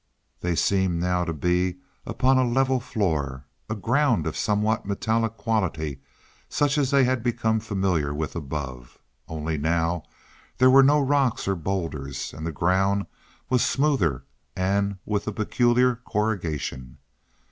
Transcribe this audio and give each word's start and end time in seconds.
They 0.39 0.55
seemed 0.55 0.99
now 0.99 1.25
to 1.25 1.31
be 1.31 1.75
upon 2.07 2.39
a 2.39 2.43
level 2.43 2.79
floor 2.79 3.45
a 3.69 3.75
ground 3.75 4.25
of 4.25 4.35
somewhat 4.35 4.83
metallic 4.83 5.37
quality 5.37 6.01
such 6.49 6.79
as 6.79 6.89
they 6.89 7.03
had 7.03 7.21
become 7.21 7.59
familiar 7.59 8.11
with 8.11 8.35
above. 8.35 8.97
Only 9.27 9.59
now 9.59 10.01
there 10.57 10.71
were 10.71 10.81
no 10.81 10.99
rocks 10.99 11.47
or 11.47 11.55
bowlders, 11.55 12.33
and 12.33 12.47
the 12.47 12.51
ground 12.51 13.05
was 13.47 13.63
smoother 13.63 14.25
and 14.55 14.97
with 15.05 15.27
a 15.27 15.31
peculiar 15.31 15.97
corrugation. 15.97 16.97